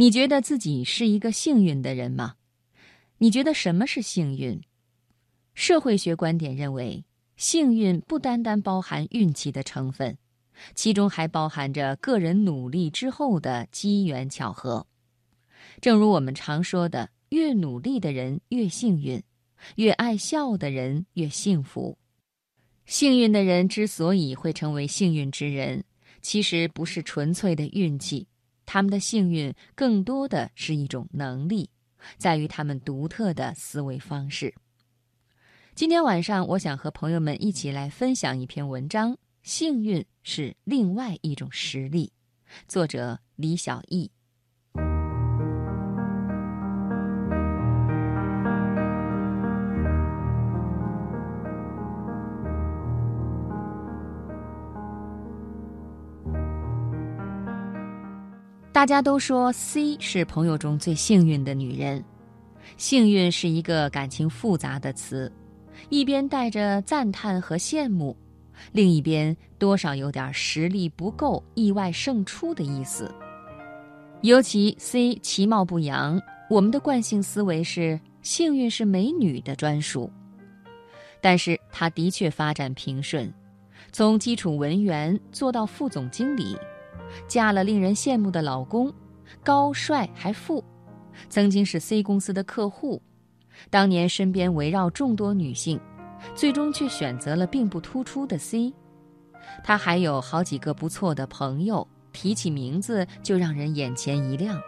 [0.00, 2.36] 你觉得自己是一个幸运的人吗？
[3.18, 4.62] 你觉得什么是幸运？
[5.54, 7.04] 社会学观点认为，
[7.36, 10.16] 幸运不单单包含运气的成分，
[10.76, 14.86] 其中还包含着个人努力之后的机缘巧合。
[15.80, 19.20] 正如我们常说的，越努力的人越幸运，
[19.74, 21.98] 越爱笑的人越幸福。
[22.86, 25.82] 幸运的人之所以会成为幸运之人，
[26.22, 28.28] 其实不是纯粹的运气。
[28.70, 31.70] 他们的幸运更多的是一种能力，
[32.18, 34.54] 在于他们独特的思维方式。
[35.74, 42.12] 今天晚上，我想和朋友们一起来分享一篇文章：幸运是另外一种实力。
[42.66, 44.10] 作者李小艺。
[58.78, 62.04] 大家都说 C 是朋友中最幸运的女人。
[62.76, 65.32] 幸运是一个感情复杂的词，
[65.88, 68.16] 一边带着赞叹和羡慕，
[68.70, 73.12] 另一边多少有点实力不够、意外胜出的意思。
[74.20, 80.08] 尤其 C 其貌不扬，我们的惯性思维是幸运是美女的专属。
[81.20, 83.34] 但是她的确发展平顺，
[83.90, 86.56] 从基础文员做到副总经理。
[87.26, 88.92] 嫁了令人羡慕的老公，
[89.42, 90.62] 高帅还富，
[91.28, 93.00] 曾经是 C 公司的客户。
[93.70, 95.80] 当年身边围绕众多女性，
[96.34, 98.72] 最终却选择了并不突出的 C。
[99.64, 104.60] 他还有好几个不错的朋友，提起名字就让人眼前一亮。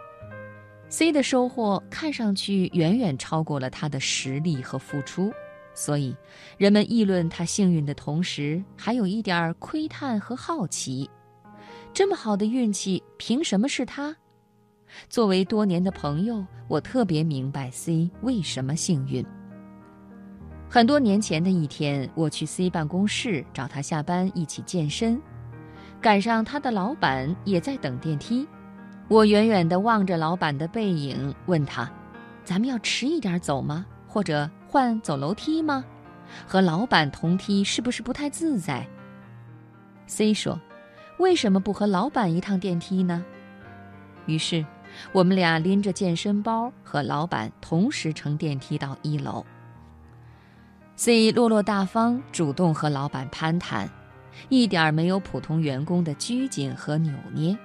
[0.89, 5.31] C 的收获看上去远远超过了他的实力和付出，
[5.73, 6.13] 所以
[6.57, 11.09] 人们议论他幸运的同时，还有一点窥探和好奇。
[11.93, 14.15] 这么好的运气，凭什么是他？
[15.09, 19.25] 作为多年的朋友，我特别明白 C 为什么幸运。
[20.69, 25.21] 很多年前的一天，我去 C 办公室找他下班一起健身，
[25.99, 28.47] 赶上他的老板也在等电梯。
[29.09, 31.91] 我远远地望着老板的背影，问他
[32.45, 33.85] ：“咱们要迟一点走吗？
[34.07, 35.83] 或者换走楼梯吗？
[36.47, 38.87] 和老板同梯是不是不太自在
[40.07, 40.57] ？”C 说。
[41.21, 43.23] 为什么不和老板一趟电梯呢？
[44.25, 44.65] 于是，
[45.11, 49.45] 我们俩拎着健身包和老板同时乘电梯到一楼。
[50.95, 53.87] C 落落大方，主动和老板攀谈，
[54.49, 57.55] 一点没有普通员工的拘谨和扭捏，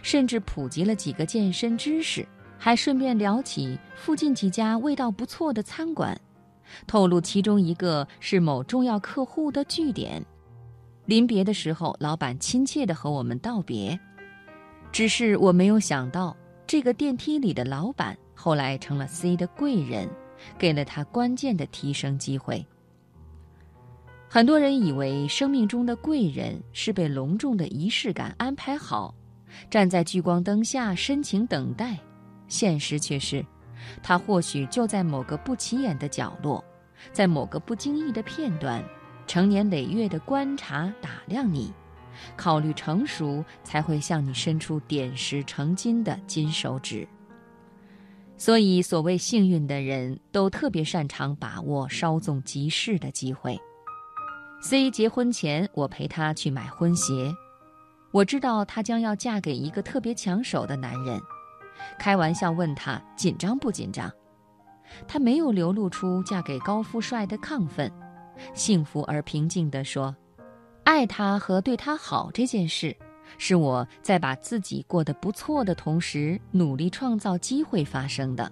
[0.00, 2.26] 甚至普及了几个健身知识，
[2.56, 6.18] 还顺便聊起附近几家味道不错的餐馆，
[6.86, 10.24] 透露其中一个是某重要客户的据点。
[11.06, 13.98] 临别的时候，老板亲切地和我们道别。
[14.90, 20.08] 只是我没有想到，这个电梯里的老板后来成了 C 的贵人，
[20.56, 22.64] 给了他关键的提升机会。
[24.28, 29.14] 很多人以为生命中的贵人是被隆重的仪式感安排好，
[29.70, 31.98] 站在聚光灯下深情等待。
[32.48, 33.44] 现实却是，
[34.02, 36.64] 他或许就在某个不起眼的角落，
[37.12, 38.82] 在某个不经意的片段。
[39.26, 41.72] 成年累月的观察打量你，
[42.36, 47.06] 考虑成熟，才会向你伸出点石成金的金手指。
[48.36, 53.58] 所以，所谓幸运的人都特别擅长把握稍纵即逝的机会。
[54.60, 57.32] C 结婚前，我陪她去买婚鞋，
[58.10, 61.20] 我知道她将要嫁给一个特别抢手的男人，
[61.98, 64.10] 开玩笑问她紧张不紧张，
[65.06, 67.90] 她没有流露出嫁给高富帅的亢奋。
[68.52, 70.14] 幸福而平静地说
[70.84, 72.96] ：“爱他和对他好这件事，
[73.38, 78.50] 是我在把自己过得不错的同时，努力创造机会发生的。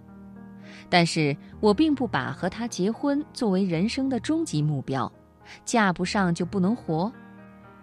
[0.89, 5.11] 但是我并不把和他结婚作为人生的终极目标，
[5.65, 7.13] 嫁不上就不能活。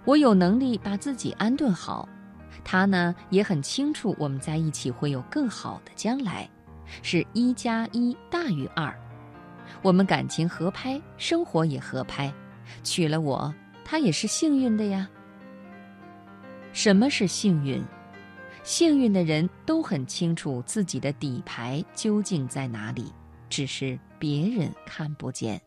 [0.05, 2.07] 我有能力把自己安顿好，
[2.63, 6.49] 他呢也很清楚我们在一起会有更好的将来，
[7.03, 8.97] 是一加一大于二。”
[9.81, 12.33] 我们感情合拍，生活也合拍，
[12.83, 15.09] 娶了我，他也是幸运的呀。
[16.73, 17.83] 什么是幸运？
[18.63, 23.11] 幸运的人都很清楚自己的底牌究竟在哪里，
[23.49, 25.59] 只是别人看不见。